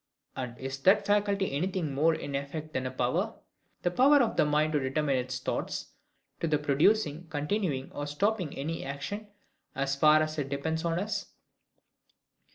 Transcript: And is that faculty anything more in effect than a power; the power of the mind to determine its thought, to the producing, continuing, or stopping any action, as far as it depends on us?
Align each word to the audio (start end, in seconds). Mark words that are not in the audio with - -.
And 0.35 0.57
is 0.57 0.79
that 0.79 1.05
faculty 1.05 1.51
anything 1.55 1.93
more 1.93 2.15
in 2.15 2.33
effect 2.33 2.73
than 2.73 2.87
a 2.87 2.91
power; 2.91 3.35
the 3.83 3.91
power 3.91 4.19
of 4.23 4.35
the 4.35 4.45
mind 4.45 4.73
to 4.73 4.79
determine 4.79 5.17
its 5.17 5.37
thought, 5.37 5.85
to 6.39 6.47
the 6.47 6.57
producing, 6.57 7.27
continuing, 7.27 7.91
or 7.91 8.07
stopping 8.07 8.57
any 8.57 8.83
action, 8.83 9.27
as 9.75 9.95
far 9.95 10.23
as 10.23 10.39
it 10.39 10.49
depends 10.49 10.83
on 10.85 10.97
us? 10.97 11.27